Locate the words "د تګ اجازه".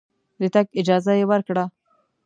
0.41-1.11